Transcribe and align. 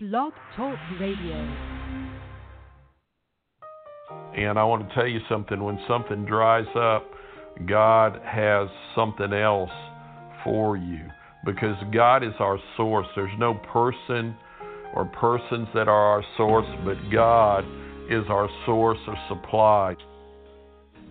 Blog 0.00 0.32
Talk 0.54 0.78
Radio. 1.00 1.34
And 4.36 4.56
I 4.56 4.62
want 4.62 4.88
to 4.88 4.94
tell 4.94 5.08
you 5.08 5.18
something 5.28 5.60
when 5.60 5.76
something 5.88 6.24
dries 6.24 6.68
up, 6.76 7.04
God 7.66 8.20
has 8.24 8.68
something 8.94 9.32
else 9.32 9.72
for 10.44 10.76
you 10.76 11.00
because 11.44 11.74
God 11.92 12.22
is 12.22 12.32
our 12.38 12.60
source. 12.76 13.08
There's 13.16 13.36
no 13.40 13.54
person 13.72 14.36
or 14.94 15.06
persons 15.20 15.66
that 15.74 15.88
are 15.88 16.12
our 16.12 16.24
source, 16.36 16.68
but 16.84 16.96
God 17.12 17.64
is 18.08 18.22
our 18.28 18.48
source 18.66 19.00
of 19.08 19.14
supply. 19.28 19.96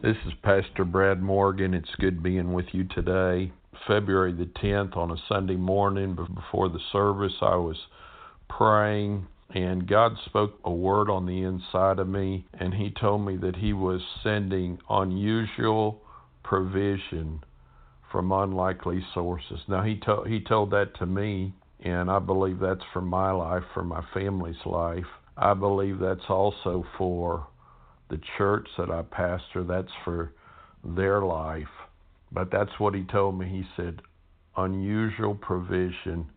This 0.01 0.15
is 0.25 0.31
Pastor 0.43 0.85
Brad 0.85 1.21
Morgan. 1.21 1.73
It's 1.73 1.93
good 1.99 2.23
being 2.23 2.54
with 2.54 2.67
you 2.71 2.85
today. 2.95 3.51
February 3.85 4.31
the 4.31 4.49
10th 4.63 4.95
on 4.95 5.11
a 5.11 5.17
Sunday 5.27 5.57
morning 5.57 6.15
before 6.15 6.69
the 6.69 6.79
service, 6.93 7.33
I 7.41 7.57
was 7.57 7.75
praying 8.50 9.27
and 9.50 9.88
God 9.88 10.14
spoke 10.25 10.59
a 10.66 10.71
word 10.71 11.10
on 11.10 11.25
the 11.25 11.43
inside 11.43 12.00
of 12.00 12.07
me 12.07 12.46
and 12.60 12.74
he 12.74 12.93
told 13.00 13.25
me 13.25 13.38
that 13.38 13.55
he 13.55 13.74
was 13.74 14.01
sending 14.24 14.78
unusual 14.89 16.01
provision 16.43 17.43
from 18.11 18.32
unlikely 18.32 19.05
sources. 19.14 19.60
Now 19.68 19.83
he 19.83 20.00
told 20.00 20.28
he 20.28 20.39
told 20.41 20.71
that 20.71 20.97
to 21.00 21.05
me 21.05 21.54
and 21.79 22.10
I 22.10 22.19
believe 22.19 22.60
that's 22.60 22.82
for 22.91 23.02
my 23.02 23.32
life, 23.32 23.64
for 23.74 23.83
my 23.83 24.04
family's 24.14 24.66
life. 24.66 25.05
I 25.38 25.54
believe 25.54 26.00
that's 26.00 26.29
also 26.29 26.83
for 26.97 27.47
the 28.10 28.19
church 28.38 28.68
that 28.77 28.89
I 28.89 29.04
pastor, 29.04 29.64
that's 29.64 29.91
for 30.04 30.33
their 30.83 31.21
life. 31.21 31.68
But 32.31 32.52
that's 32.52 32.80
what 32.80 32.95
he 32.95 33.03
told 33.03 33.38
me. 33.38 33.47
He 33.47 33.64
said, 33.75 34.02
unusual 34.55 35.36
provision 35.36 36.27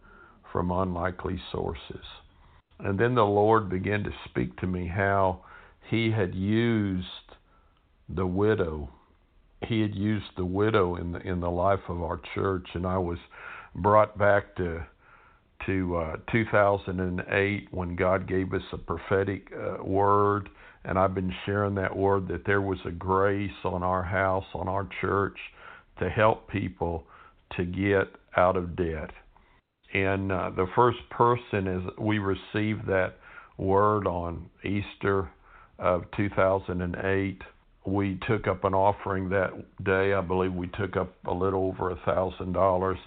from 0.52 0.70
unlikely 0.70 1.40
sources. 1.52 2.04
And 2.78 2.98
then 2.98 3.14
the 3.14 3.24
Lord 3.24 3.68
began 3.68 4.04
to 4.04 4.10
speak 4.28 4.56
to 4.58 4.66
me 4.66 4.86
how 4.86 5.40
he 5.88 6.10
had 6.10 6.34
used 6.34 7.06
the 8.08 8.26
widow. 8.26 8.88
He 9.66 9.82
had 9.82 9.94
used 9.94 10.30
the 10.36 10.44
widow 10.44 10.96
in 10.96 11.12
the 11.12 11.20
in 11.20 11.40
the 11.40 11.50
life 11.50 11.80
of 11.88 12.02
our 12.02 12.20
church, 12.34 12.66
and 12.74 12.86
I 12.86 12.96
was 12.98 13.18
brought 13.74 14.16
back 14.16 14.56
to 14.56 14.86
to 15.66 15.96
uh, 15.96 16.16
2008 16.32 17.68
when 17.70 17.94
God 17.94 18.26
gave 18.26 18.54
us 18.54 18.62
a 18.72 18.78
prophetic 18.78 19.48
uh, 19.52 19.84
word, 19.84 20.48
and 20.84 20.98
I've 20.98 21.14
been 21.14 21.34
sharing 21.44 21.74
that 21.74 21.94
word 21.94 22.28
that 22.28 22.46
there 22.46 22.62
was 22.62 22.78
a 22.86 22.90
grace 22.90 23.50
on 23.64 23.82
our 23.82 24.02
house, 24.02 24.46
on 24.54 24.68
our 24.68 24.88
church, 25.02 25.36
to 25.98 26.08
help 26.08 26.48
people 26.48 27.04
to 27.56 27.64
get 27.64 28.08
out 28.36 28.56
of 28.56 28.74
debt. 28.74 29.10
And 29.92 30.30
uh, 30.30 30.50
the 30.50 30.66
first 30.74 30.98
person, 31.10 31.66
as 31.66 31.82
we 31.98 32.18
received 32.18 32.86
that 32.86 33.14
word 33.56 34.06
on 34.06 34.48
Easter 34.64 35.30
of 35.78 36.04
2008, 36.16 37.42
we 37.86 38.20
took 38.28 38.46
up 38.46 38.64
an 38.64 38.74
offering 38.74 39.30
that 39.30 39.50
day. 39.82 40.14
I 40.14 40.20
believe 40.20 40.52
we 40.52 40.68
took 40.68 40.96
up 40.96 41.12
a 41.26 41.32
little 41.32 41.68
over 41.68 41.90
a 41.90 41.96
thousand 42.04 42.52
dollars 42.52 42.98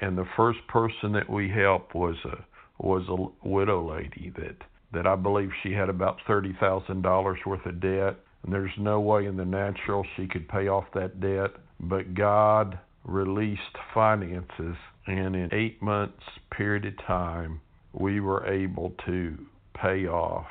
and 0.00 0.16
the 0.16 0.26
first 0.36 0.58
person 0.68 1.12
that 1.12 1.28
we 1.28 1.48
helped 1.48 1.94
was 1.94 2.16
a 2.24 2.44
was 2.82 3.04
a 3.08 3.46
widow 3.48 3.94
lady 3.94 4.32
that 4.36 4.56
that 4.92 5.06
I 5.06 5.14
believe 5.14 5.50
she 5.62 5.72
had 5.72 5.88
about 5.88 6.16
thirty 6.26 6.56
thousand 6.58 7.02
dollars 7.02 7.38
worth 7.44 7.64
of 7.66 7.80
debt, 7.80 8.16
and 8.42 8.52
there's 8.52 8.72
no 8.78 9.00
way 9.00 9.26
in 9.26 9.36
the 9.36 9.44
natural 9.44 10.04
she 10.16 10.26
could 10.26 10.48
pay 10.48 10.68
off 10.68 10.86
that 10.94 11.20
debt. 11.20 11.50
But 11.78 12.14
God 12.14 12.78
released 13.04 13.76
finances, 13.94 14.76
and 15.06 15.34
in 15.34 15.48
eight 15.52 15.80
months 15.82 16.22
period 16.50 16.84
of 16.84 17.06
time, 17.06 17.60
we 17.92 18.20
were 18.20 18.46
able 18.46 18.92
to 19.06 19.36
pay 19.74 20.06
off 20.06 20.46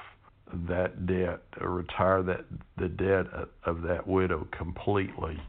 that 0.67 1.05
debt, 1.05 1.42
retire 1.61 2.23
that 2.23 2.45
the 2.77 2.89
debt 2.89 3.25
of 3.66 3.81
that 3.83 4.08
widow 4.08 4.47
completely. 4.58 5.39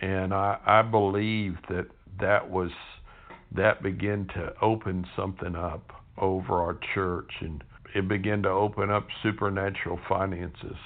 And 0.00 0.32
I, 0.32 0.58
I 0.64 0.82
believe 0.82 1.56
that 1.68 1.88
that 2.20 2.48
was 2.48 2.70
that 3.54 3.82
began 3.82 4.28
to 4.28 4.52
open 4.62 5.04
something 5.16 5.56
up 5.56 5.92
over 6.18 6.60
our 6.60 6.78
church 6.94 7.30
and 7.40 7.64
it 7.94 8.06
began 8.08 8.42
to 8.42 8.48
open 8.48 8.90
up 8.90 9.08
supernatural 9.22 9.98
finances 10.08 10.76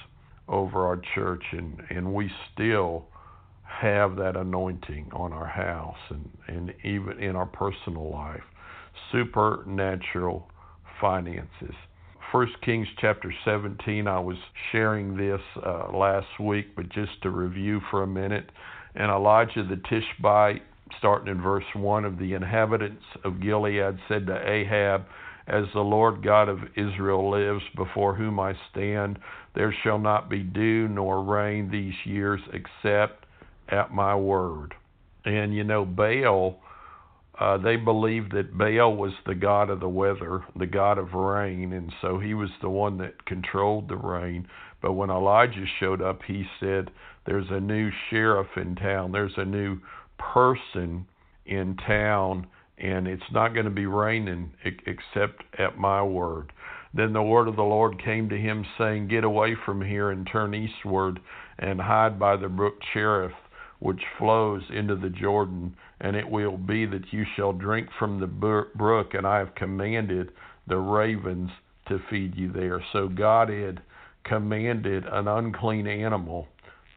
over 0.47 0.85
our 0.87 0.99
church 1.13 1.43
and, 1.51 1.79
and 1.91 2.11
we 2.11 2.31
still 2.53 3.05
have 3.67 4.15
that 4.17 4.35
anointing 4.35 5.09
on 5.13 5.33
our 5.33 5.47
house 5.47 5.97
and, 6.09 6.29
and 6.47 6.73
even 6.83 7.19
in 7.21 7.35
our 7.35 7.45
personal 7.45 8.11
life. 8.11 8.43
Supernatural 9.11 10.47
finances. 11.01 11.75
First 12.31 12.53
Kings 12.63 12.87
chapter 12.99 13.33
17, 13.43 14.07
I 14.07 14.19
was 14.19 14.37
sharing 14.71 15.15
this 15.15 15.41
uh, 15.65 15.95
last 15.95 16.27
week, 16.39 16.75
but 16.75 16.89
just 16.89 17.21
to 17.23 17.29
review 17.29 17.81
for 17.91 18.03
a 18.03 18.07
minute. 18.07 18.49
And 18.95 19.11
Elijah 19.11 19.63
the 19.63 19.81
Tishbite 19.89 20.63
starting 20.97 21.29
in 21.29 21.41
verse 21.41 21.65
1 21.73 22.05
of 22.05 22.17
the 22.17 22.33
inhabitants 22.33 23.03
of 23.23 23.41
Gilead 23.41 23.97
said 24.07 24.27
to 24.27 24.49
Ahab, 24.49 25.05
As 25.47 25.65
the 25.73 25.81
Lord 25.81 26.23
God 26.23 26.49
of 26.49 26.59
Israel 26.75 27.29
lives, 27.29 27.63
before 27.75 28.15
whom 28.15 28.39
I 28.39 28.53
stand, 28.71 29.19
there 29.55 29.75
shall 29.83 29.99
not 29.99 30.29
be 30.29 30.39
dew 30.39 30.87
nor 30.87 31.23
rain 31.23 31.69
these 31.71 31.95
years 32.05 32.41
except 32.53 33.24
at 33.69 33.93
my 33.93 34.15
word. 34.15 34.73
And 35.25 35.53
you 35.53 35.63
know, 35.63 35.85
Baal, 35.85 36.59
uh, 37.39 37.57
they 37.57 37.75
believed 37.75 38.31
that 38.33 38.57
Baal 38.57 38.95
was 38.95 39.13
the 39.25 39.35
god 39.35 39.69
of 39.69 39.79
the 39.79 39.89
weather, 39.89 40.43
the 40.55 40.67
god 40.67 40.97
of 40.97 41.13
rain, 41.13 41.73
and 41.73 41.91
so 42.01 42.19
he 42.19 42.33
was 42.33 42.49
the 42.61 42.69
one 42.69 42.97
that 42.99 43.25
controlled 43.25 43.89
the 43.89 43.97
rain. 43.97 44.47
But 44.81 44.93
when 44.93 45.09
Elijah 45.09 45.65
showed 45.79 46.01
up, 46.01 46.21
he 46.27 46.45
said, 46.59 46.91
There's 47.25 47.49
a 47.49 47.59
new 47.59 47.91
sheriff 48.09 48.47
in 48.55 48.75
town, 48.75 49.11
there's 49.11 49.37
a 49.37 49.45
new 49.45 49.79
person 50.17 51.07
in 51.45 51.75
town, 51.77 52.47
and 52.77 53.07
it's 53.07 53.31
not 53.31 53.53
going 53.53 53.65
to 53.65 53.71
be 53.71 53.85
raining 53.85 54.51
except 54.63 55.43
at 55.57 55.77
my 55.77 56.03
word. 56.03 56.51
Then 56.93 57.11
the 57.11 57.21
word 57.21 57.49
of 57.49 57.57
the 57.57 57.63
Lord 57.63 58.01
came 58.01 58.29
to 58.29 58.37
him, 58.37 58.65
saying, 58.77 59.09
Get 59.09 59.25
away 59.25 59.55
from 59.65 59.81
here 59.81 60.11
and 60.11 60.27
turn 60.31 60.53
eastward 60.53 61.19
and 61.59 61.81
hide 61.81 62.17
by 62.17 62.37
the 62.37 62.47
brook 62.47 62.75
Cherith, 62.93 63.33
which 63.79 64.01
flows 64.17 64.63
into 64.69 64.95
the 64.95 65.09
Jordan. 65.09 65.75
And 66.01 66.15
it 66.15 66.29
will 66.29 66.57
be 66.57 66.85
that 66.85 67.11
you 67.11 67.23
shall 67.35 67.53
drink 67.53 67.89
from 67.97 68.19
the 68.19 68.27
brook, 68.27 69.13
and 69.13 69.25
I 69.25 69.39
have 69.39 69.55
commanded 69.55 70.31
the 70.67 70.77
ravens 70.77 71.51
to 71.87 71.99
feed 72.09 72.35
you 72.35 72.51
there. 72.51 72.83
So 72.93 73.07
God 73.07 73.49
had 73.49 73.81
commanded 74.23 75.05
an 75.05 75.27
unclean 75.27 75.87
animal 75.87 76.47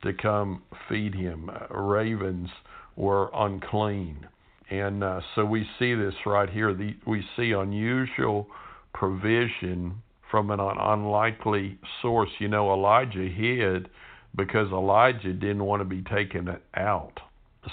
to 0.02 0.12
come 0.12 0.62
feed 0.88 1.14
him. 1.14 1.50
Ravens 1.70 2.48
were 2.96 3.30
unclean. 3.34 4.26
And 4.70 5.02
uh, 5.02 5.20
so 5.34 5.44
we 5.44 5.66
see 5.78 5.94
this 5.94 6.14
right 6.26 6.48
here. 6.48 6.74
The, 6.74 6.94
we 7.06 7.24
see 7.36 7.52
unusual 7.52 8.46
provision 8.92 10.02
from 10.30 10.50
an 10.50 10.60
unlikely 10.60 11.78
source. 12.02 12.30
You 12.38 12.48
know, 12.48 12.72
Elijah 12.72 13.28
hid 13.28 13.88
because 14.38 14.70
Elijah 14.72 15.32
didn't 15.32 15.64
want 15.64 15.80
to 15.80 15.84
be 15.84 16.00
taken 16.02 16.56
out. 16.74 17.20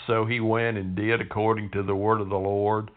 So 0.08 0.26
he 0.26 0.40
went 0.40 0.78
and 0.78 0.96
did 0.96 1.22
according 1.22 1.70
to 1.72 1.84
the 1.84 1.96
word 1.96 2.20
of 2.20 2.30
the 2.30 2.36
Lord. 2.36 2.90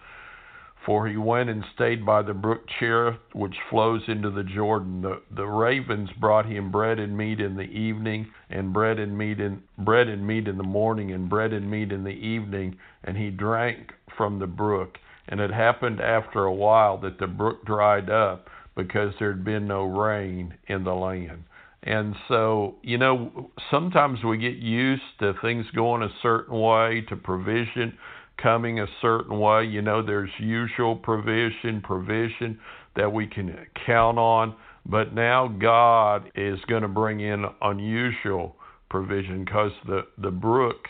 For 0.87 1.07
he 1.07 1.19
went 1.19 1.51
and 1.51 1.63
stayed 1.75 2.07
by 2.07 2.23
the 2.23 2.33
brook 2.33 2.63
Cherith, 2.81 3.19
which 3.35 3.55
flows 3.69 4.01
into 4.09 4.31
the 4.31 4.43
Jordan. 4.43 5.03
The, 5.03 5.21
the 5.37 5.45
ravens 5.45 6.09
brought 6.19 6.47
him 6.47 6.73
bread 6.73 6.99
and 6.99 7.15
meat 7.15 7.41
in 7.41 7.57
the 7.57 7.65
evening, 7.65 8.29
and 8.49 8.73
bread 8.73 8.99
and 8.99 9.19
meat 9.19 9.39
in 9.39 9.63
bread 9.77 10.09
and 10.09 10.27
meat 10.27 10.49
in 10.49 10.57
the 10.57 10.63
morning, 10.63 11.13
and 11.13 11.29
bread 11.29 11.53
and 11.53 11.71
meat 11.71 11.93
in 11.93 12.05
the 12.05 12.11
evening, 12.11 12.79
and 13.05 13.19
he 13.19 13.29
drank 13.29 13.93
from 14.17 14.39
the 14.39 14.47
brook. 14.47 14.97
And 15.29 15.41
it 15.41 15.51
happened 15.51 16.01
after 16.01 16.45
a 16.45 16.55
while 16.55 16.97
that 17.03 17.19
the 17.19 17.27
brook 17.27 17.67
dried 17.67 18.09
up 18.09 18.49
because 18.75 19.13
there 19.19 19.33
had 19.33 19.45
been 19.45 19.67
no 19.67 19.83
rain 19.85 20.55
in 20.69 20.85
the 20.85 20.95
land. 20.95 21.45
And 21.89 22.15
so, 22.29 22.75
you 22.83 22.99
know, 22.99 23.51
sometimes 23.71 24.23
we 24.23 24.37
get 24.37 24.57
used 24.57 25.03
to 25.21 25.33
things 25.41 25.65
going 25.75 26.03
a 26.03 26.11
certain 26.21 26.61
way, 26.61 27.03
to 27.09 27.17
provision 27.17 27.97
coming 28.37 28.81
a 28.81 28.87
certain 29.01 29.41
way. 29.41 29.65
You 29.65 29.81
know, 29.81 30.05
there's 30.05 30.29
usual 30.39 30.97
provision, 30.97 31.81
provision 31.83 32.61
that 32.95 33.11
we 33.11 33.27
can 33.27 33.57
count 33.87 34.19
on, 34.19 34.55
but 34.85 35.15
now 35.15 35.49
God 35.49 36.31
is 36.35 36.59
going 36.69 36.83
to 36.83 36.89
bring 36.89 37.21
in 37.21 37.47
unusual 37.63 38.57
provision 38.91 39.47
because 39.47 39.73
the, 39.87 40.03
the 40.19 40.31
brook 40.31 40.89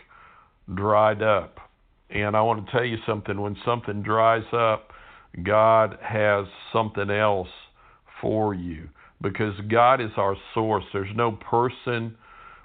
dried 0.75 1.23
up. 1.23 1.61
And 2.11 2.37
I 2.37 2.43
want 2.43 2.67
to 2.67 2.73
tell 2.73 2.85
you 2.85 2.97
something 3.07 3.41
when 3.41 3.57
something 3.65 4.03
dries 4.03 4.47
up, 4.53 4.91
God 5.45 5.97
has 6.03 6.47
something 6.73 7.09
else 7.09 7.47
for 8.21 8.53
you 8.53 8.89
because 9.21 9.55
God 9.69 10.01
is 10.01 10.11
our 10.17 10.37
source. 10.55 10.85
There's 10.93 11.15
no 11.15 11.33
person 11.33 12.17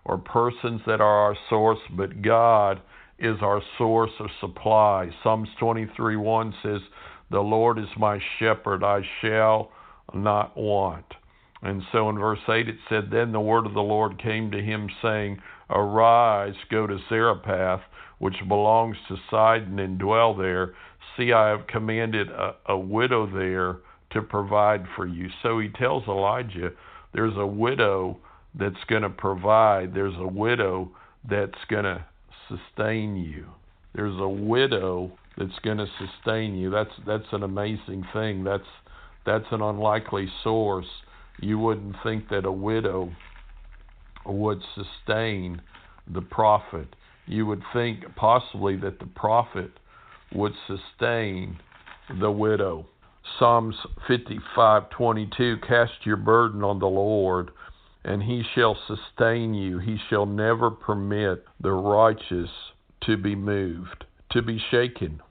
or 0.06 0.18
persons 0.18 0.82
that 0.86 1.02
are 1.02 1.20
our 1.26 1.38
source, 1.50 1.80
but 1.96 2.22
God 2.22 2.82
is 3.20 3.38
our 3.42 3.62
source 3.78 4.12
of 4.20 4.28
supply. 4.40 5.10
Psalms 5.24 5.50
23 5.60 6.18
1 6.18 6.54
says, 6.62 6.82
The 7.32 7.40
Lord 7.40 7.80
is 7.80 7.88
my 7.98 8.20
shepherd, 8.40 8.84
I 8.84 9.02
shall 9.22 9.72
not 10.14 10.56
want. 10.58 11.06
And 11.62 11.82
so 11.92 12.10
in 12.10 12.20
verse 12.20 12.40
8 12.48 12.68
it 12.68 12.76
said, 12.90 13.10
Then 13.10 13.32
the 13.32 13.40
word 13.40 13.66
of 13.66 13.74
the 13.74 13.82
Lord 13.82 14.22
came 14.22 14.52
to 14.52 14.62
him, 14.62 14.90
saying, 15.02 15.40
Arise, 15.70 16.56
go 16.70 16.86
to 16.86 17.00
Zarephath, 17.08 17.82
which 18.20 18.36
belongs 18.48 18.98
to 19.08 19.16
Sidon, 19.32 19.80
and 19.80 19.98
dwell 19.98 20.36
there. 20.36 20.76
See, 21.16 21.32
I 21.32 21.50
have 21.50 21.68
commanded 21.68 22.30
a, 22.30 22.56
a 22.68 22.78
widow 22.78 23.26
there 23.28 23.78
to 24.14 24.22
provide 24.22 24.86
for 24.96 25.06
you. 25.06 25.30
So 25.42 25.60
he 25.60 25.70
tells 25.70 26.08
Elijah, 26.08 26.72
There's 27.14 27.38
a 27.38 27.46
widow 27.46 28.20
that's 28.56 28.84
going 28.88 29.02
to 29.02 29.10
provide, 29.10 29.94
there's 29.94 30.16
a 30.18 30.28
widow 30.28 30.92
that's 31.28 31.58
going 31.70 31.86
to 31.86 32.06
sustain 32.48 33.16
you. 33.16 33.48
There's 33.96 34.20
a 34.20 34.28
widow 34.28 35.12
that's 35.38 35.58
going 35.64 35.78
to 35.78 35.88
sustain 35.98 36.56
you. 36.56 36.70
That's 36.70 36.92
that's 37.06 37.32
an 37.32 37.44
amazing 37.44 38.06
thing. 38.14 38.44
That's 38.44 38.64
that's 39.26 39.46
an 39.52 39.62
unlikely 39.62 40.28
source. 40.44 40.88
You 41.40 41.60
wouldn't 41.60 41.96
think 42.04 42.30
that 42.30 42.46
a 42.46 42.52
widow 42.52 43.12
would 44.26 44.62
sustain 44.76 45.62
the 46.12 46.22
prophet. 46.22 46.88
You 47.26 47.46
would 47.46 47.64
think 47.72 48.04
possibly 48.16 48.76
that 48.78 49.00
the 49.00 49.08
prophet 49.08 49.72
would 50.34 50.54
sustain 50.68 51.58
the 52.20 52.32
widow. 52.32 52.86
Psalms 53.40 53.76
55:22 54.08 55.62
Cast 55.68 56.06
your 56.06 56.18
burden 56.18 56.64
on 56.64 56.80
the 56.80 56.88
Lord 56.88 57.52
and 58.06 58.22
he 58.22 58.44
shall 58.54 58.78
sustain 58.88 59.54
you. 59.54 59.80
He 59.80 59.98
shall 60.10 60.26
never 60.26 60.70
permit 60.70 61.46
the 61.62 61.72
righteous 61.72 62.50
to 63.06 63.18
be 63.18 63.36
moved, 63.36 64.06
to 64.32 64.42
be 64.42 64.62
shaken. 64.72 65.22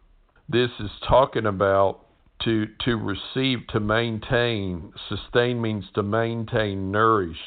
This 0.49 0.71
is 0.81 0.91
talking 1.06 1.47
about 1.47 2.00
to 2.44 2.67
to 2.85 2.97
receive, 2.97 3.67
to 3.69 3.81
maintain. 3.81 4.93
Sustain 5.09 5.61
means 5.61 5.85
to 5.94 6.03
maintain, 6.03 6.91
nourish, 6.91 7.39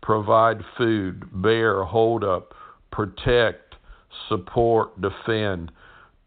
provide 0.00 0.64
food, 0.76 1.24
bear, 1.42 1.84
hold 1.84 2.24
up, 2.24 2.54
protect, 2.90 3.76
support, 4.28 5.00
defend, 5.00 5.70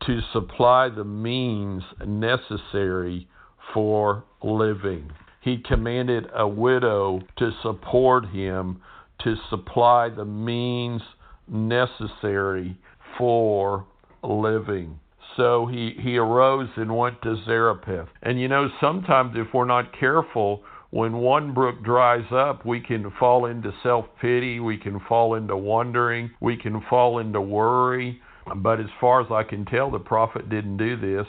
to 0.05 0.21
supply 0.31 0.87
the 0.89 1.03
means 1.03 1.83
necessary 2.05 3.27
for 3.73 4.23
living. 4.43 5.11
He 5.41 5.57
commanded 5.57 6.27
a 6.33 6.47
widow 6.47 7.21
to 7.37 7.51
support 7.61 8.27
him 8.29 8.81
to 9.23 9.35
supply 9.49 10.09
the 10.09 10.25
means 10.25 11.01
necessary 11.47 12.77
for 13.17 13.85
living. 14.23 14.99
So 15.37 15.65
he, 15.65 15.95
he 15.99 16.17
arose 16.17 16.69
and 16.77 16.95
went 16.95 17.21
to 17.23 17.35
Zarephath. 17.45 18.07
And 18.23 18.39
you 18.39 18.47
know, 18.47 18.69
sometimes 18.79 19.33
if 19.35 19.53
we're 19.53 19.65
not 19.65 19.97
careful, 19.97 20.63
when 20.91 21.17
one 21.17 21.53
brook 21.53 21.83
dries 21.83 22.25
up, 22.31 22.65
we 22.65 22.79
can 22.79 23.11
fall 23.19 23.45
into 23.45 23.73
self 23.83 24.05
pity, 24.21 24.59
we 24.59 24.77
can 24.77 24.99
fall 25.09 25.35
into 25.35 25.57
wondering, 25.57 26.31
we 26.39 26.55
can 26.55 26.81
fall 26.89 27.19
into 27.19 27.41
worry. 27.41 28.21
But 28.57 28.79
as 28.79 28.85
far 29.01 29.21
as 29.21 29.27
I 29.31 29.43
can 29.43 29.65
tell, 29.65 29.91
the 29.91 29.99
prophet 29.99 30.49
didn't 30.49 30.77
do 30.77 30.95
this. 30.95 31.27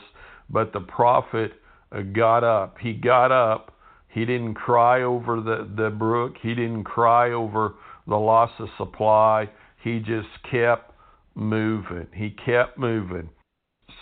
But 0.50 0.73
the 0.73 0.81
prophet 0.81 1.53
Uh, 1.93 2.03
got 2.03 2.44
up. 2.44 2.77
He 2.81 2.93
got 2.93 3.33
up. 3.33 3.73
He 4.09 4.25
didn't 4.25 4.55
cry 4.55 5.03
over 5.03 5.41
the, 5.41 5.69
the 5.77 5.91
brook. 5.91 6.37
He 6.41 6.55
didn't 6.55 6.85
cry 6.85 7.33
over 7.33 7.75
the 8.06 8.17
loss 8.17 8.50
of 8.59 8.69
supply. 8.79 9.50
He 9.83 9.99
just 9.99 10.29
kept 10.50 10.93
moving. 11.35 12.06
He 12.15 12.31
kept 12.31 12.79
moving. 12.79 13.29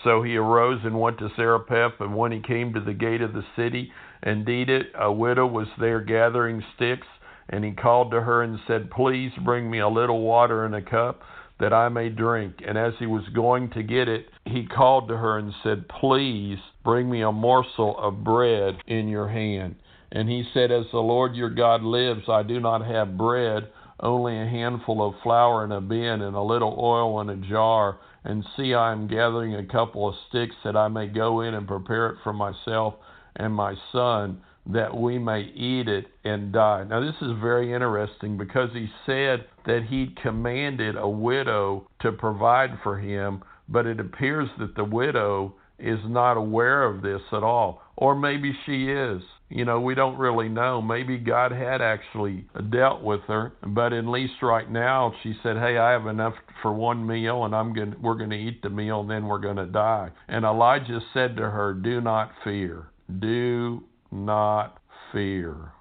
So 0.05 0.23
he 0.23 0.37
arose 0.37 0.81
and 0.85 1.01
went 1.01 1.19
to 1.19 1.31
Zarephath, 1.35 2.01
and 2.01 2.15
when 2.15 2.31
he 2.31 2.41
came 2.41 2.75
to 2.75 2.81
the 2.81 2.93
gate 2.93 3.23
of 3.23 3.33
the 3.33 3.45
city, 3.57 3.91
indeed 4.23 4.69
it, 4.69 4.87
a 4.99 5.11
widow 5.11 5.47
was 5.47 5.67
there 5.81 6.01
gathering 6.01 6.63
sticks, 6.77 7.07
and 7.49 7.65
he 7.65 7.73
called 7.73 8.11
to 8.11 8.21
her 8.21 8.43
and 8.43 8.59
said, 8.67 8.91
Please 8.91 9.33
bring 9.45 9.71
me 9.71 9.81
a 9.81 9.89
little 9.89 10.21
water 10.21 10.67
in 10.67 10.75
a 10.75 10.83
cup 10.83 11.23
that 11.59 11.73
I 11.73 11.89
may 11.89 12.09
drink. 12.09 12.57
And 12.67 12.77
as 12.77 12.93
he 12.99 13.07
was 13.07 13.25
going 13.35 13.71
to 13.71 13.83
get 13.83 14.09
it, 14.09 14.27
he 14.45 14.67
called 14.67 15.09
to 15.09 15.17
her 15.17 15.39
and 15.39 15.53
said, 15.63 15.89
Please 15.89 16.59
bring 16.85 17.11
me 17.11 17.23
a 17.23 17.33
morsel 17.33 17.99
of 17.99 18.23
bread 18.23 18.77
in 18.87 19.09
your 19.09 19.29
hand. 19.29 19.77
And 20.13 20.29
he 20.29 20.45
said, 20.55 20.71
As 20.71 20.85
the 20.93 20.99
Lord 20.99 21.35
your 21.35 21.51
God 21.51 21.83
lives, 21.83 22.29
I 22.29 22.43
do 22.43 22.61
not 22.61 22.87
have 22.87 23.19
bread, 23.19 23.69
only 23.99 24.39
a 24.39 24.47
handful 24.47 25.07
of 25.07 25.15
flour 25.23 25.65
in 25.65 25.73
a 25.73 25.81
bin 25.81 26.23
and 26.23 26.37
a 26.37 26.43
little 26.43 26.77
oil 26.79 27.21
in 27.21 27.31
a 27.31 27.37
jar. 27.49 27.99
And 28.23 28.45
see, 28.57 28.75
I 28.75 28.93
am 28.93 29.09
gathering 29.09 29.55
a 29.55 29.67
couple 29.67 30.09
of 30.09 30.15
sticks 30.29 30.55
that 30.65 30.77
I 30.77 30.89
may 30.89 31.09
go 31.09 31.41
in 31.41 31.55
and 31.55 31.67
prepare 31.67 32.11
it 32.11 32.19
for 32.23 32.33
myself 32.33 32.95
and 33.37 33.53
my 33.53 33.75
son, 33.91 34.41
that 34.67 34.97
we 34.97 35.19
may 35.19 35.41
eat 35.41 35.89
it 35.89 36.07
and 36.25 36.53
die. 36.53 36.85
Now, 36.85 37.01
this 37.01 37.17
is 37.21 37.33
very 37.41 37.73
interesting 37.73 38.39
because 38.39 38.71
he 38.73 38.89
said 39.05 39.47
that 39.67 39.87
he 39.89 40.15
commanded 40.23 40.97
a 40.97 41.09
widow 41.09 41.89
to 42.01 42.13
provide 42.13 42.79
for 42.83 42.99
him, 42.99 43.43
but 43.69 43.87
it 43.87 44.01
appears 44.01 44.49
that 44.59 44.75
the 44.77 44.85
widow 44.85 45.55
is 45.79 45.99
not 46.07 46.37
aware 46.37 46.85
of 46.85 47.03
this 47.03 47.23
at 47.33 47.43
all. 47.43 47.83
Or 47.97 48.15
maybe 48.15 48.57
she 48.67 48.91
is. 48.91 49.23
You 49.51 49.65
know, 49.65 49.81
we 49.81 49.95
don't 49.95 50.19
really 50.19 50.49
know. 50.49 50.83
Maybe 50.83 51.17
God 51.17 51.53
had 51.53 51.81
actually 51.81 52.47
dealt 52.71 53.03
with 53.03 53.21
her, 53.29 53.53
but 53.67 53.93
at 53.93 54.07
least 54.07 54.35
right 54.43 54.69
now 54.69 55.13
she 55.23 55.35
said, 55.43 55.57
"Hey, 55.57 55.79
I 55.79 55.93
have 55.93 56.07
enough 56.07 56.35
for 56.63 56.73
one 56.73 57.07
meal, 57.07 57.45
and 57.45 57.55
I'm 57.55 57.73
going. 57.73 57.95
We're 58.01 58.17
going 58.17 58.31
to 58.31 58.37
eat 58.37 58.63
the 58.63 58.71
meal, 58.71 59.03
and 59.03 59.11
then 59.11 59.27
we're 59.27 59.39
going 59.39 59.57
to 59.57 59.67
die." 59.67 60.11
And 60.29 60.45
Elijah 60.45 61.01
said 61.13 61.37
to 61.37 61.51
her, 61.51 61.75
"Do 61.75 62.01
not 62.01 62.33
fear. 62.43 62.89
Do 63.21 63.85
not 64.11 64.79
fear." 65.13 65.73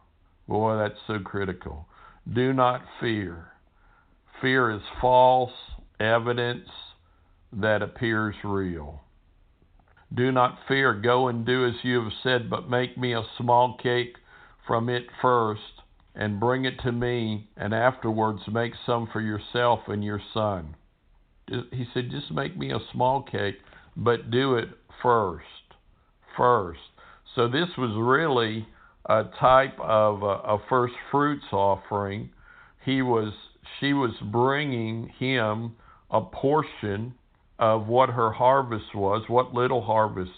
Boy, 0.48 0.78
that's 0.78 1.00
so 1.08 1.20
critical. 1.20 1.88
Do 2.32 2.54
not 2.54 2.82
fear. 3.00 3.48
Fear 4.42 4.72
is 4.72 4.82
false 5.02 5.54
evidence 6.00 6.70
that 7.54 7.82
appears 7.82 8.36
real. 8.44 9.03
Do 10.16 10.32
not 10.32 10.60
fear. 10.68 10.94
Go 10.94 11.28
and 11.28 11.46
do 11.46 11.66
as 11.66 11.74
you 11.84 12.04
have 12.04 12.14
said, 12.22 12.50
but 12.50 12.70
make 12.70 12.98
me 12.98 13.14
a 13.14 13.24
small 13.38 13.78
cake 13.82 14.16
from 14.68 14.88
it 14.88 15.08
first, 15.22 15.62
and 16.16 16.40
bring 16.40 16.66
it 16.66 16.80
to 16.82 16.92
me, 16.92 17.50
and 17.58 17.74
afterwards 17.74 18.42
make 18.52 18.74
some 18.86 19.08
for 19.12 19.22
yourself 19.22 19.80
and 19.88 20.04
your 20.04 20.22
son. 20.34 20.76
He 21.48 21.86
said, 21.94 22.12
Just 22.12 22.32
make 22.32 22.56
me 22.56 22.72
a 22.72 22.80
small 22.92 23.24
cake, 23.24 23.58
but 23.98 24.30
do 24.30 24.56
it 24.56 24.70
first. 25.02 25.46
First. 26.38 26.80
So 27.36 27.48
this 27.48 27.70
was 27.78 27.96
really 27.98 28.68
a 29.08 29.24
type 29.40 29.78
of 29.80 30.22
a, 30.22 30.26
a 30.26 30.60
first 30.70 30.94
fruits 31.12 31.46
offering. 31.52 32.30
He 32.86 33.02
was, 33.02 33.34
she 33.80 33.94
was 33.94 34.14
bringing 34.32 35.10
him 35.20 35.76
a 36.12 36.22
portion 36.22 37.16
of 37.60 37.88
what 37.88 38.10
her 38.10 38.32
harvest 38.32 38.96
was, 38.96 39.24
what 39.28 39.54
little 39.54 39.82
harvest 39.82 40.32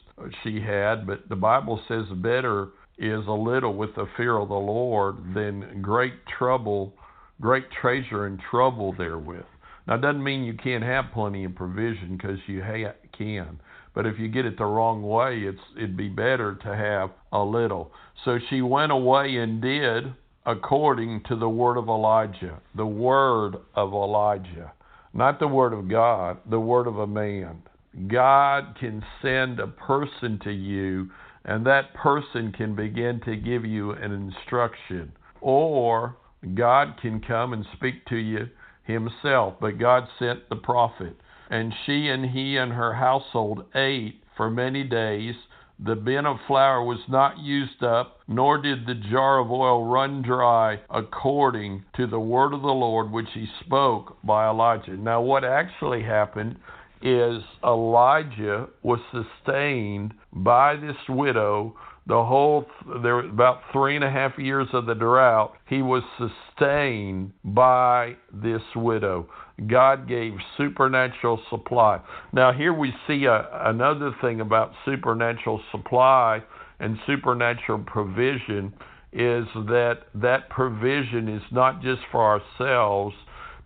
she 0.44 0.60
had. 0.60 1.08
But 1.08 1.30
the 1.30 1.36
Bible 1.36 1.82
says 1.88 2.06
better 2.18 2.70
is 2.98 3.26
a 3.28 3.32
little 3.32 3.74
with 3.74 3.96
the 3.96 4.08
fear 4.18 4.38
of 4.38 4.50
the 4.50 4.56
Lord 4.56 5.34
than 5.34 5.82
great 5.82 6.26
trouble, 6.38 6.94
great 7.42 7.66
treasure 7.82 8.26
and 8.26 8.40
trouble 8.50 8.94
therewith. 8.98 9.46
Now, 9.88 9.96
it 9.96 10.02
doesn't 10.02 10.24
mean 10.24 10.44
you 10.44 10.56
can't 10.56 10.84
have 10.84 11.06
plenty 11.14 11.44
of 11.44 11.56
provision 11.56 12.18
because 12.18 12.40
you 12.48 12.64
ha- 12.64 12.94
can. 13.18 13.60
But 13.94 14.06
if 14.06 14.20
you 14.20 14.28
get 14.28 14.46
it 14.46 14.58
the 14.58 14.66
wrong 14.66 15.04
way, 15.04 15.40
it's 15.40 15.62
it'd 15.78 15.96
be 15.96 16.10
better 16.10 16.56
to 16.56 16.76
have 16.76 17.12
a 17.32 17.42
little. 17.42 17.92
So 18.26 18.40
she 18.50 18.62
went 18.62 18.92
away 18.92 19.38
and 19.38 19.62
did 19.62 20.14
according 20.46 21.24
to 21.28 21.36
the 21.36 21.50
word 21.50 21.78
of 21.78 21.88
Elijah. 21.88 22.60
The 22.76 22.86
word 22.86 23.56
of 23.74 23.94
Elijah. 23.94 24.74
Not 25.16 25.40
the 25.40 25.48
word 25.48 25.72
of 25.72 25.88
God, 25.88 26.40
the 26.50 26.60
word 26.60 26.88
of 26.88 27.00
a 27.00 27.08
man. 27.08 27.62
God 28.10 28.76
can 28.78 29.02
send 29.22 29.62
a 29.62 29.68
person 29.68 30.38
to 30.44 30.52
you, 30.52 31.10
and 31.46 31.66
that 31.66 31.94
person 31.94 32.52
can 32.52 32.76
begin 32.76 33.22
to 33.22 33.38
give 33.38 33.64
you 33.64 33.92
an 33.92 34.12
instruction. 34.12 35.14
Or 35.40 36.18
God 36.54 37.00
can 37.02 37.22
come 37.22 37.54
and 37.54 37.66
speak 37.78 38.06
to 38.08 38.18
you 38.18 38.50
himself, 38.84 39.54
but 39.62 39.80
God 39.80 40.04
sent 40.20 40.50
the 40.50 40.58
prophet. 40.58 41.16
And 41.50 41.74
she 41.86 42.10
and 42.10 42.26
he 42.26 42.58
and 42.58 42.74
her 42.74 42.94
household 42.94 43.64
ate 43.74 44.22
for 44.36 44.50
many 44.50 44.84
days 44.84 45.36
the 45.80 45.96
bin 45.96 46.26
of 46.26 46.38
flour 46.48 46.84
was 46.84 47.00
not 47.10 47.38
used 47.38 47.84
up, 47.84 48.20
nor 48.28 48.58
did 48.58 48.86
the 48.86 48.96
jar 48.96 49.40
of 49.40 49.52
oil 49.52 49.84
run 49.86 50.22
dry, 50.22 50.80
according 50.90 51.84
to 51.98 52.08
the 52.08 52.20
word 52.20 52.54
of 52.54 52.62
the 52.62 52.68
Lord 52.68 53.12
which 53.12 53.30
he 53.34 53.48
spoke 53.66 54.18
by 54.24 54.48
Elijah. 54.48 54.96
Now, 54.96 55.22
what 55.22 55.44
actually 55.44 56.04
happened 56.04 56.58
is 57.02 57.44
Elijah 57.64 58.68
was 58.84 59.00
sustained 59.12 60.14
by 60.32 60.76
this 60.76 60.98
widow 61.10 61.76
the 62.08 62.24
whole 62.24 62.66
there 63.02 63.20
about 63.20 63.62
three 63.72 63.96
and 63.96 64.04
a 64.04 64.10
half 64.10 64.38
years 64.38 64.68
of 64.74 64.86
the 64.86 64.94
drought 64.94 65.54
he 65.68 65.82
was 65.82 66.04
sustained 66.18 67.32
by 67.44 68.16
this 68.34 68.62
widow 68.76 69.28
god 69.68 70.08
gave 70.08 70.34
supernatural 70.58 71.42
supply 71.50 72.00
now 72.34 72.52
here 72.52 72.74
we 72.74 72.94
see 73.08 73.26
a, 73.26 73.50
another 73.66 74.12
thing 74.22 74.42
about 74.42 74.72
supernatural 74.86 75.62
supply 75.72 76.42
and 76.80 76.98
supernatural 77.06 77.80
provision 77.86 78.74
is 79.16 79.46
that 79.56 80.00
that 80.14 80.50
provision 80.50 81.30
is 81.30 81.42
not 81.52 81.82
just 81.82 82.02
for 82.12 82.22
ourselves, 82.60 83.16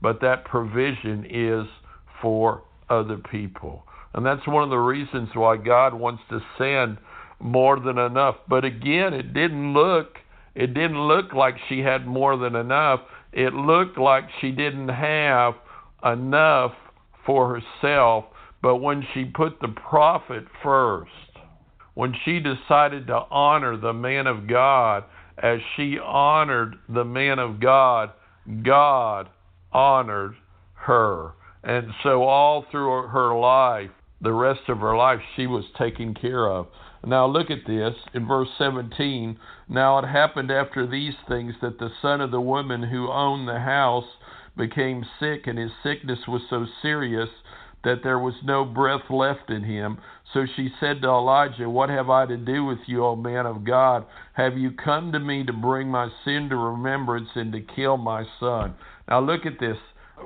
but 0.01 0.21
that 0.21 0.45
provision 0.45 1.25
is 1.27 1.65
for 2.21 2.63
other 2.89 3.17
people. 3.17 3.83
And 4.13 4.23
that's 4.25 4.47
one 4.47 4.63
of 4.63 4.69
the 4.69 4.77
reasons 4.77 5.29
why 5.33 5.57
God 5.57 5.93
wants 5.93 6.21
to 6.29 6.39
send 6.57 6.97
more 7.39 7.79
than 7.79 7.97
enough. 7.97 8.35
But 8.47 8.65
again, 8.65 9.13
it 9.13 9.33
didn't 9.33 9.73
look 9.73 10.17
it 10.55 10.73
didn't 10.73 11.07
look 11.07 11.33
like 11.33 11.55
she 11.69 11.79
had 11.79 12.05
more 12.05 12.35
than 12.35 12.55
enough. 12.55 13.01
It 13.31 13.53
looked 13.53 13.97
like 13.97 14.25
she 14.41 14.51
didn't 14.51 14.89
have 14.89 15.53
enough 16.03 16.73
for 17.25 17.59
herself. 17.61 18.25
But 18.61 18.77
when 18.77 19.05
she 19.13 19.23
put 19.25 19.61
the 19.61 19.69
prophet 19.69 20.45
first, 20.61 21.11
when 21.93 22.13
she 22.25 22.39
decided 22.39 23.07
to 23.07 23.25
honor 23.31 23.77
the 23.77 23.93
man 23.93 24.27
of 24.27 24.47
God 24.47 25.05
as 25.37 25.59
she 25.75 25.97
honored 25.97 26.75
the 26.89 27.05
man 27.05 27.39
of 27.39 27.61
God, 27.61 28.11
God 28.63 29.29
honored 29.71 30.35
her. 30.73 31.33
And 31.63 31.87
so, 32.03 32.23
all 32.23 32.65
through 32.71 33.07
her 33.07 33.33
life, 33.37 33.91
the 34.21 34.33
rest 34.33 34.67
of 34.67 34.79
her 34.79 34.95
life, 34.95 35.19
she 35.35 35.47
was 35.47 35.65
taken 35.77 36.13
care 36.13 36.47
of. 36.47 36.67
Now, 37.05 37.25
look 37.25 37.49
at 37.49 37.65
this 37.65 37.95
in 38.13 38.27
verse 38.27 38.49
17. 38.57 39.39
Now, 39.69 39.99
it 39.99 40.05
happened 40.05 40.51
after 40.51 40.85
these 40.85 41.13
things 41.27 41.53
that 41.61 41.79
the 41.79 41.91
son 42.01 42.19
of 42.19 42.31
the 42.31 42.41
woman 42.41 42.83
who 42.83 43.09
owned 43.09 43.47
the 43.47 43.59
house 43.59 44.05
became 44.57 45.05
sick, 45.19 45.47
and 45.47 45.57
his 45.57 45.71
sickness 45.81 46.19
was 46.27 46.41
so 46.49 46.65
serious 46.81 47.29
that 47.83 48.03
there 48.03 48.19
was 48.19 48.33
no 48.43 48.65
breath 48.65 49.09
left 49.09 49.49
in 49.49 49.63
him. 49.63 49.97
So 50.33 50.45
she 50.55 50.69
said 50.79 51.01
to 51.01 51.07
Elijah, 51.07 51.69
What 51.69 51.89
have 51.89 52.09
I 52.09 52.25
to 52.25 52.35
do 52.35 52.65
with 52.65 52.79
you, 52.85 53.05
O 53.05 53.15
man 53.15 53.45
of 53.45 53.63
God? 53.63 54.05
Have 54.33 54.57
you 54.57 54.71
come 54.71 55.13
to 55.13 55.19
me 55.19 55.45
to 55.45 55.53
bring 55.53 55.87
my 55.87 56.09
sin 56.25 56.49
to 56.49 56.57
remembrance 56.57 57.29
and 57.35 57.53
to 57.53 57.61
kill 57.61 57.95
my 57.95 58.25
son? 58.39 58.75
Now 59.07 59.21
look 59.21 59.45
at 59.45 59.59
this. 59.59 59.77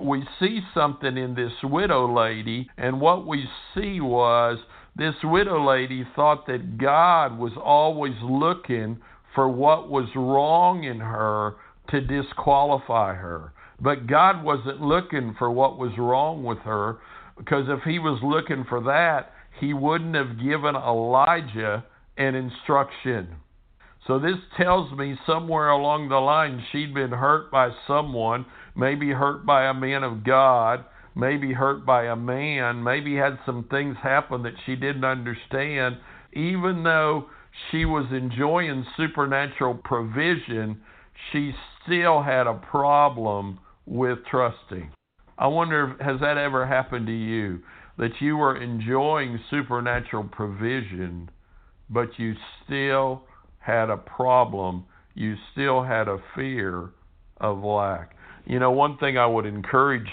We 0.02 0.24
see 0.40 0.62
something 0.74 1.18
in 1.18 1.36
this 1.36 1.52
widow 1.64 2.14
lady, 2.14 2.70
and 2.78 3.00
what 3.00 3.26
we 3.26 3.46
see 3.74 4.02
was 4.02 4.58
this 4.96 5.16
widow 5.24 5.68
lady 5.68 6.08
thought 6.16 6.46
that 6.48 6.78
God 6.78 7.38
was 7.38 7.54
always 7.64 8.14
looking 8.22 9.00
for 9.34 9.50
what 9.50 9.90
was 9.90 10.08
wrong 10.16 10.84
in 10.84 11.00
her 11.00 11.56
to 11.90 12.02
disqualify 12.02 13.14
her. 13.16 13.54
But 13.80 14.08
God 14.08 14.44
wasn't 14.44 14.82
looking 14.82 15.36
for 15.38 15.52
what 15.52 15.78
was 15.78 15.92
wrong 15.98 16.44
with 16.44 16.60
her 16.60 17.00
because 17.38 17.66
if 17.68 17.84
he 17.84 18.00
was 18.00 18.20
looking 18.24 18.66
for 18.70 18.82
that, 18.84 19.32
he 19.60 19.74
wouldn't 19.74 20.16
have 20.16 20.40
given 20.42 20.76
Elijah 20.76 21.84
an 22.18 22.36
instruction. 22.36 23.36
So 24.08 24.20
this 24.20 24.38
tells 24.58 24.92
me 24.98 25.18
somewhere 25.26 25.70
along 25.70 26.10
the 26.10 26.18
line 26.18 26.64
she'd 26.72 26.94
been 26.94 27.12
hurt 27.12 27.50
by 27.52 27.70
someone, 27.88 28.46
maybe 28.76 29.12
hurt 29.12 29.46
by 29.46 29.66
a 29.66 29.74
man 29.74 30.04
of 30.04 30.24
God, 30.24 30.86
maybe 31.16 31.54
hurt 31.54 31.86
by 31.86 32.06
a 32.06 32.16
man, 32.16 32.84
maybe 32.84 33.16
had 33.16 33.40
some 33.46 33.66
things 33.70 33.96
happen 34.02 34.44
that 34.44 34.54
she 34.66 34.76
didn't 34.76 35.06
understand. 35.06 35.98
Even 36.34 36.84
though 36.84 37.26
she 37.72 37.86
was 37.86 38.06
enjoying 38.12 38.86
supernatural 38.98 39.76
provision, 39.76 40.82
she 41.32 41.54
still 41.86 42.22
had 42.24 42.48
a 42.48 42.54
problem 42.54 43.60
with 43.86 44.20
trusting. 44.30 44.92
I 45.38 45.48
wonder, 45.48 45.92
if 45.92 46.00
has 46.00 46.20
that 46.22 46.38
ever 46.38 46.66
happened 46.66 47.08
to 47.08 47.14
you? 47.14 47.60
That 47.98 48.20
you 48.20 48.38
were 48.38 48.62
enjoying 48.62 49.40
supernatural 49.52 50.24
provision, 50.24 51.30
but 51.90 52.18
you 52.18 52.34
still 52.66 53.24
had 53.60 53.90
a 53.90 53.98
problem. 53.98 54.86
You 55.14 55.36
still 55.52 55.84
had 55.84 56.08
a 56.08 56.18
fear 56.36 56.90
of 57.38 57.64
lack. 57.64 58.16
You 58.46 58.60
know, 58.60 58.72
one 58.72 58.98
thing 58.98 59.18
I 59.18 59.26
would 59.26 59.46
encourage 59.46 60.10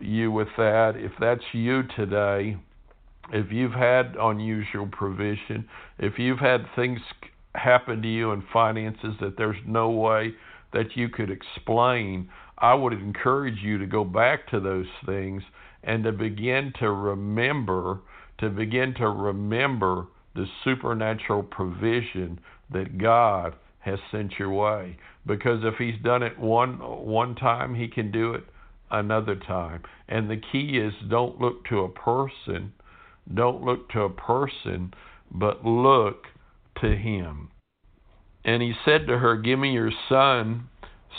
you 0.00 0.30
with 0.30 0.48
that, 0.56 0.94
if 0.96 1.12
that's 1.20 1.42
you 1.52 1.82
today, 1.96 2.56
if 3.32 3.50
you've 3.50 3.72
had 3.72 4.16
unusual 4.20 4.86
provision, 4.86 5.68
if 5.98 6.18
you've 6.18 6.38
had 6.38 6.66
things 6.74 7.00
happen 7.54 8.02
to 8.02 8.08
you 8.08 8.32
in 8.32 8.42
finances 8.52 9.14
that 9.20 9.36
there's 9.36 9.56
no 9.66 9.90
way 9.90 10.34
that 10.72 10.96
you 10.96 11.08
could 11.08 11.30
explain, 11.30 12.28
I 12.58 12.74
would 12.74 12.92
encourage 12.92 13.58
you 13.62 13.78
to 13.78 13.86
go 13.86 14.04
back 14.04 14.48
to 14.48 14.60
those 14.60 14.86
things 15.04 15.42
and 15.82 16.04
to 16.04 16.12
begin 16.12 16.72
to 16.78 16.90
remember, 16.90 18.00
to 18.38 18.48
begin 18.48 18.94
to 18.94 19.08
remember 19.08 20.06
the 20.34 20.46
supernatural 20.64 21.42
provision 21.42 22.38
that 22.72 22.98
God 22.98 23.54
has 23.80 23.98
sent 24.10 24.38
your 24.38 24.50
way. 24.50 24.96
Because 25.26 25.60
if 25.64 25.74
He's 25.78 26.00
done 26.02 26.22
it 26.22 26.38
one 26.38 26.78
one 26.78 27.34
time, 27.34 27.74
He 27.74 27.88
can 27.88 28.10
do 28.10 28.34
it 28.34 28.44
another 28.90 29.34
time. 29.34 29.82
And 30.08 30.30
the 30.30 30.40
key 30.52 30.78
is 30.78 30.92
don't 31.08 31.40
look 31.40 31.64
to 31.66 31.80
a 31.80 31.88
person, 31.88 32.72
don't 33.32 33.62
look 33.62 33.90
to 33.90 34.02
a 34.02 34.10
person, 34.10 34.94
but 35.30 35.64
look 35.64 36.26
to 36.80 36.96
Him. 36.96 37.50
And 38.44 38.62
He 38.62 38.74
said 38.84 39.06
to 39.08 39.18
her, 39.18 39.36
Give 39.36 39.58
me 39.58 39.72
your 39.72 39.92
son. 40.08 40.68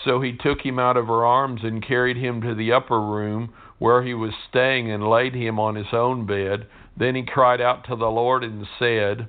So 0.06 0.22
he 0.22 0.34
took 0.34 0.62
him 0.62 0.78
out 0.80 0.96
of 0.96 1.08
her 1.08 1.26
arms 1.26 1.62
and 1.64 1.86
carried 1.86 2.18
him 2.18 2.42
to 2.42 2.54
the 2.54 2.72
upper 2.72 3.02
room 3.02 3.54
where 3.80 4.04
he 4.04 4.14
was 4.14 4.34
staying 4.50 4.92
and 4.92 5.10
laid 5.10 5.34
him 5.34 5.60
on 5.60 5.76
his 5.76 5.92
own 5.92 6.26
bed. 6.26 6.68
Then 6.96 7.16
he 7.16 7.24
cried 7.24 7.62
out 7.62 7.86
to 7.86 7.96
the 7.96 8.06
Lord 8.06 8.44
and 8.44 8.66
said, 8.80 9.28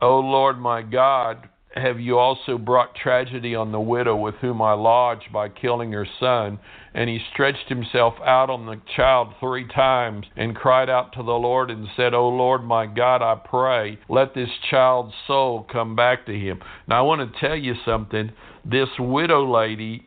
O 0.00 0.18
Lord 0.18 0.58
my 0.58 0.82
God, 0.82 1.48
have 1.74 1.98
you 1.98 2.18
also 2.18 2.56
brought 2.56 2.94
tragedy 2.94 3.54
on 3.54 3.72
the 3.72 3.80
widow 3.80 4.14
with 4.14 4.36
whom 4.36 4.62
I 4.62 4.74
lodged 4.74 5.32
by 5.32 5.48
killing 5.48 5.92
her 5.92 6.06
son? 6.20 6.60
And 6.94 7.10
he 7.10 7.18
stretched 7.32 7.68
himself 7.68 8.14
out 8.24 8.48
on 8.48 8.66
the 8.66 8.80
child 8.96 9.34
three 9.40 9.66
times 9.66 10.26
and 10.36 10.54
cried 10.54 10.88
out 10.88 11.12
to 11.14 11.22
the 11.22 11.32
Lord 11.32 11.70
and 11.70 11.88
said, 11.96 12.14
O 12.14 12.28
Lord 12.28 12.62
my 12.62 12.86
God, 12.86 13.22
I 13.22 13.34
pray, 13.34 13.98
let 14.08 14.34
this 14.34 14.50
child's 14.70 15.14
soul 15.26 15.66
come 15.70 15.96
back 15.96 16.26
to 16.26 16.32
him. 16.32 16.60
Now 16.86 17.00
I 17.00 17.02
want 17.02 17.32
to 17.32 17.40
tell 17.40 17.56
you 17.56 17.74
something. 17.84 18.30
This 18.64 18.88
widow 18.98 19.44
lady 19.44 20.06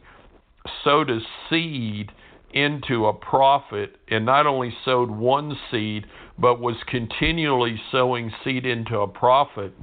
sowed 0.83 1.09
a 1.09 1.19
seed 1.49 2.11
into 2.51 3.07
a 3.07 3.13
prophet 3.13 3.95
and 4.09 4.25
not 4.25 4.47
only 4.47 4.73
sowed 4.85 5.09
one 5.09 5.57
seed, 5.71 6.05
but 6.39 6.59
was 6.59 6.75
continually 6.87 7.79
sowing 7.91 8.31
seed 8.43 8.65
into 8.65 8.99
a 8.99 9.07
prophet. 9.07 9.73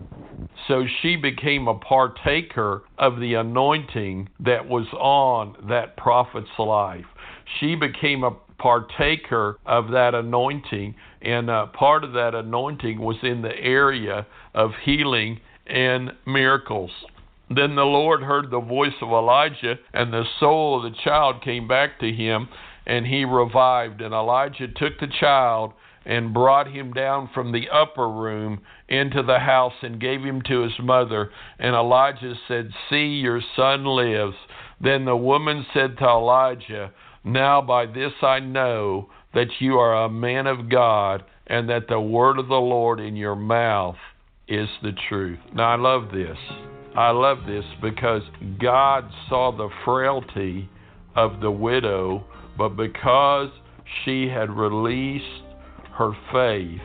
So 0.69 0.85
she 1.03 1.17
became 1.17 1.69
a 1.69 1.75
partaker 1.75 2.85
of 2.99 3.21
the 3.21 3.35
anointing 3.35 4.29
that 4.41 4.67
was 4.67 4.87
on 4.93 5.57
that 5.69 5.97
prophet's 5.97 6.47
life. 6.59 7.05
She 7.59 7.75
became 7.75 8.25
a 8.25 8.37
partaker 8.59 9.59
of 9.67 9.91
that 9.91 10.15
anointing, 10.15 10.95
and 11.23 11.51
uh, 11.51 11.67
part 11.67 12.05
of 12.05 12.13
that 12.13 12.35
anointing 12.35 12.99
was 12.99 13.17
in 13.23 13.43
the 13.43 13.55
area 13.57 14.27
of 14.55 14.71
healing 14.85 15.41
and 15.67 16.13
miracles. 16.27 16.91
Then 17.49 17.75
the 17.75 17.85
Lord 17.85 18.23
heard 18.23 18.51
the 18.51 18.61
voice 18.61 18.95
of 19.03 19.11
Elijah, 19.11 19.79
and 19.93 20.13
the 20.13 20.25
soul 20.41 20.79
of 20.79 20.91
the 20.91 20.99
child 21.05 21.43
came 21.43 21.69
back 21.69 22.01
to 22.01 22.11
him, 22.11 22.49
and 22.87 23.07
he 23.07 23.25
revived. 23.25 24.01
And 24.01 24.15
Elijah 24.15 24.69
took 24.69 24.99
the 24.99 25.13
child 25.21 25.73
and 26.07 26.35
brought 26.35 26.71
him 26.71 26.93
down 26.93 27.31
from 27.33 27.53
the 27.53 27.69
upper 27.71 28.09
room 28.09 28.61
into 28.89 29.23
the 29.23 29.39
house 29.39 29.75
and 29.83 30.01
gave 30.01 30.23
him 30.23 30.43
to 30.43 30.63
his 30.63 30.79
mother. 30.79 31.31
And 31.59 31.75
Elijah 31.75 32.35
said, 32.47 32.71
See, 32.91 33.07
your 33.07 33.41
son 33.57 33.85
lives. 33.85 34.37
Then 34.81 35.05
the 35.05 35.17
woman 35.17 35.67
said 35.73 35.97
to 35.99 36.05
Elijah, 36.05 36.93
Now 37.25 37.63
by 37.63 37.87
this 37.87 38.13
I 38.23 38.41
know 38.41 39.09
that 39.33 39.49
you 39.61 39.79
are 39.79 40.05
a 40.05 40.11
man 40.11 40.47
of 40.47 40.69
God, 40.69 41.25
and 41.47 41.69
that 41.69 41.89
the 41.89 42.01
word 42.01 42.39
of 42.39 42.49
the 42.49 42.55
Lord 42.55 43.01
in 43.01 43.17
your 43.17 43.37
mouth 43.37 43.97
is 44.49 44.69
the 44.83 44.93
truth. 45.09 45.39
Now 45.55 45.71
I 45.71 45.77
love 45.77 46.11
this. 46.13 46.39
I 46.97 47.11
love 47.11 47.39
this 47.47 47.65
because 47.83 48.23
God 48.61 49.11
saw 49.29 49.51
the 49.51 49.69
frailty 49.85 50.69
of 51.17 51.41
the 51.41 51.51
widow, 51.51 52.25
but 52.57 52.71
because 52.71 53.49
she 54.05 54.29
had 54.29 54.51
released 54.51 55.25
her 55.97 56.13
faith, 56.33 56.81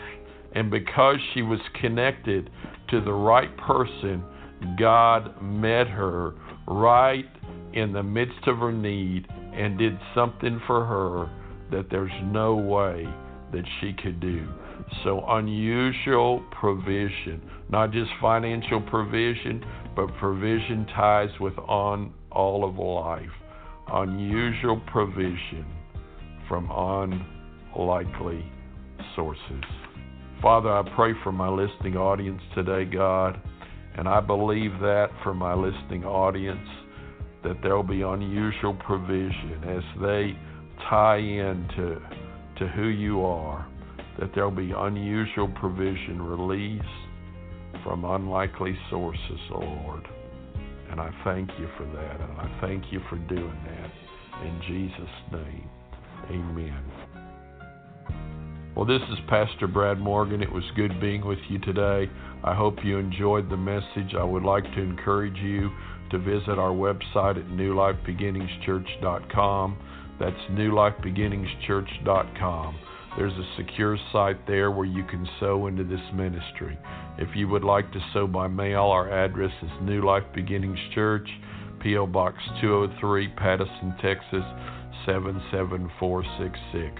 and 0.53 0.71
because 0.71 1.17
she 1.33 1.43
was 1.43 1.59
connected 1.79 2.49
to 2.89 3.01
the 3.01 3.13
right 3.13 3.55
person, 3.57 4.23
God 4.79 5.41
met 5.41 5.87
her 5.87 6.33
right 6.67 7.25
in 7.73 7.93
the 7.93 8.03
midst 8.03 8.47
of 8.47 8.57
her 8.57 8.71
need 8.71 9.27
and 9.53 9.77
did 9.77 9.97
something 10.15 10.59
for 10.65 10.85
her 10.85 11.29
that 11.71 11.91
there's 11.91 12.11
no 12.23 12.55
way 12.55 13.07
that 13.53 13.63
she 13.79 13.93
could 13.93 14.19
do. 14.19 14.47
So, 15.03 15.23
unusual 15.27 16.43
provision, 16.59 17.41
not 17.69 17.91
just 17.91 18.09
financial 18.21 18.81
provision, 18.81 19.63
but 19.95 20.07
provision 20.17 20.85
ties 20.95 21.29
with 21.39 21.57
on 21.59 22.13
all 22.31 22.67
of 22.67 22.77
life. 22.77 23.29
Unusual 23.91 24.81
provision 24.91 25.65
from 26.47 26.69
unlikely 27.75 28.45
sources. 29.15 29.63
Father, 30.41 30.69
I 30.69 30.83
pray 30.95 31.13
for 31.23 31.31
my 31.31 31.49
listening 31.49 31.97
audience 31.97 32.41
today, 32.55 32.85
God, 32.85 33.39
And 33.97 34.07
I 34.07 34.21
believe 34.21 34.71
that 34.79 35.07
for 35.23 35.33
my 35.33 35.53
listening 35.53 36.05
audience, 36.05 36.67
that 37.43 37.57
there'll 37.61 37.83
be 37.83 38.01
unusual 38.01 38.73
provision 38.75 39.61
as 39.67 39.83
they 40.01 40.37
tie 40.89 41.17
into 41.17 42.01
to 42.57 42.67
who 42.67 42.87
you 42.87 43.25
are, 43.25 43.67
that 44.19 44.31
there'll 44.35 44.51
be 44.51 44.73
unusual 44.75 45.47
provision 45.59 46.21
released 46.21 46.83
from 47.83 48.03
unlikely 48.03 48.77
sources, 48.89 49.39
O 49.53 49.59
Lord. 49.59 50.05
And 50.91 50.99
I 50.99 51.11
thank 51.23 51.49
you 51.59 51.69
for 51.77 51.85
that, 51.85 52.19
and 52.19 52.31
I 52.37 52.51
thank 52.61 52.91
you 52.91 52.99
for 53.09 53.17
doing 53.17 53.57
that. 53.65 53.91
In 54.45 54.61
Jesus' 54.67 55.09
name, 55.31 55.69
amen. 56.29 56.83
Well, 58.75 58.85
this 58.85 59.01
is 59.11 59.17
Pastor 59.27 59.67
Brad 59.67 59.99
Morgan. 59.99 60.41
It 60.41 60.51
was 60.51 60.63
good 60.75 60.99
being 61.01 61.23
with 61.25 61.39
you 61.49 61.59
today. 61.59 62.09
I 62.43 62.55
hope 62.55 62.83
you 62.83 62.97
enjoyed 62.97 63.49
the 63.49 63.57
message. 63.57 64.15
I 64.17 64.23
would 64.23 64.43
like 64.43 64.63
to 64.63 64.81
encourage 64.81 65.37
you 65.37 65.69
to 66.11 66.17
visit 66.17 66.57
our 66.57 66.71
website 66.71 67.37
at 67.37 67.45
newlifebeginningschurch.com. 67.47 69.77
That's 70.19 70.39
newlifebeginningschurch.com. 70.51 72.75
There's 73.19 73.33
a 73.33 73.55
secure 73.57 73.97
site 74.13 74.47
there 74.47 74.71
where 74.71 74.85
you 74.85 75.03
can 75.03 75.27
sow 75.41 75.67
into 75.67 75.83
this 75.83 75.99
ministry. 76.13 76.79
If 77.17 77.35
you 77.35 77.49
would 77.49 77.65
like 77.65 77.91
to 77.91 77.99
sow 78.13 78.27
by 78.27 78.47
mail, 78.47 78.83
our 78.83 79.11
address 79.11 79.51
is 79.61 79.69
New 79.81 80.05
Life 80.05 80.23
Beginnings 80.33 80.79
Church, 80.95 81.27
P.O. 81.81 82.07
Box 82.07 82.37
203, 82.61 83.27
Pattison, 83.35 83.93
Texas 84.01 84.45
77466. 85.05 86.95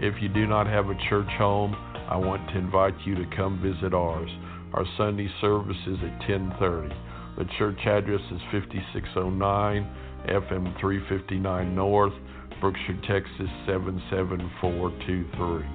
If 0.00 0.22
you 0.22 0.30
do 0.30 0.46
not 0.46 0.66
have 0.66 0.88
a 0.88 0.96
church 1.10 1.28
home, 1.36 1.76
I 2.08 2.16
want 2.16 2.48
to 2.48 2.58
invite 2.58 2.94
you 3.04 3.14
to 3.14 3.26
come 3.36 3.60
visit 3.60 3.92
ours. 3.92 4.30
Our 4.72 4.86
Sunday 4.96 5.28
service 5.42 5.76
is 5.86 5.98
at 5.98 6.26
1030. 6.26 6.88
The 7.36 7.44
church 7.58 7.80
address 7.84 8.20
is 8.30 8.40
5609 8.52 9.90
FM 10.28 10.80
359 10.80 11.74
North, 11.74 12.12
Brookshire, 12.60 13.00
Texas 13.08 13.50
77423. 13.66 15.66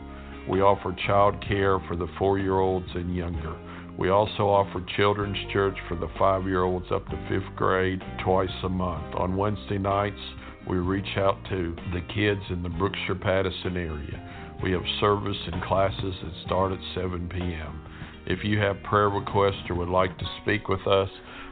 We 0.49 0.61
offer 0.61 0.95
child 1.05 1.43
care 1.45 1.79
for 1.87 1.97
the 1.97 2.07
four 2.17 2.39
year 2.39 2.59
olds 2.59 2.87
and 2.95 3.13
younger. 3.15 3.55
We 3.97 4.09
also 4.09 4.47
offer 4.47 4.81
children's 4.95 5.37
church 5.51 5.75
for 5.89 5.95
the 5.95 6.07
five 6.17 6.45
year 6.45 6.63
olds 6.63 6.85
up 6.91 7.05
to 7.07 7.27
fifth 7.27 7.53
grade 7.57 8.01
twice 8.23 8.49
a 8.63 8.69
month. 8.69 9.13
On 9.15 9.35
Wednesday 9.35 9.77
nights, 9.77 10.21
we 10.69 10.77
reach 10.77 11.17
out 11.17 11.37
to 11.49 11.75
the 11.93 12.01
kids 12.13 12.41
in 12.49 12.63
the 12.63 12.69
Brookshire 12.69 13.15
Pattison 13.15 13.75
area. 13.75 14.55
We 14.63 14.71
have 14.71 14.83
service 15.01 15.37
and 15.51 15.61
classes 15.63 16.15
that 16.23 16.33
start 16.45 16.71
at 16.71 16.79
7 16.95 17.27
p.m. 17.29 17.81
If 18.25 18.43
you 18.43 18.57
have 18.59 18.81
prayer 18.83 19.09
requests 19.09 19.69
or 19.69 19.75
would 19.75 19.89
like 19.89 20.17
to 20.17 20.25
speak 20.41 20.69
with 20.69 20.85
us, 20.87 21.09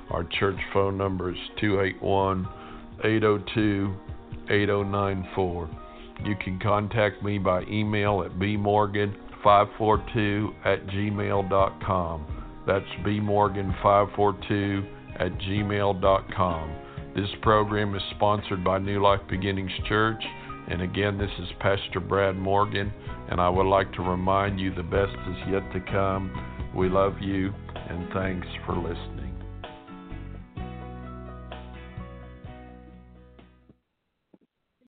our 0.09 0.23
church 0.23 0.57
phone 0.73 0.97
number 0.97 1.31
is 1.31 1.37
281 1.59 2.47
802 3.03 3.93
8094. 4.49 5.69
You 6.25 6.35
can 6.43 6.57
contact 6.59 7.21
me 7.23 7.37
by 7.37 7.61
email 7.63 8.23
at 8.23 8.31
bmorgan542 8.39 10.53
at 10.65 10.87
gmail.com. 10.87 12.25
That's 12.65 12.85
bmorgan542 13.05 14.87
at 15.19 15.37
gmail.com. 15.37 16.75
This 17.15 17.29
program 17.41 17.95
is 17.95 18.01
sponsored 18.15 18.63
by 18.63 18.79
New 18.79 19.01
Life 19.01 19.21
Beginnings 19.29 19.71
Church. 19.87 20.23
And 20.69 20.81
again, 20.81 21.17
this 21.17 21.31
is 21.39 21.47
Pastor 21.59 21.99
Brad 21.99 22.35
Morgan, 22.35 22.91
and 23.29 23.39
I 23.39 23.49
would 23.49 23.67
like 23.67 23.91
to 23.93 24.01
remind 24.01 24.59
you 24.59 24.75
the 24.75 24.83
best 24.83 25.15
is 25.29 25.37
yet 25.49 25.63
to 25.73 25.79
come. 25.91 26.31
We 26.75 26.89
love 26.89 27.13
you, 27.21 27.53
and 27.89 28.09
thanks 28.13 28.47
for 28.65 28.75
listening. 28.75 29.26